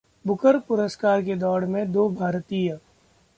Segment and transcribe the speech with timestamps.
[0.25, 2.77] Booker पुरस्कार की दौड़ में दो भारतीय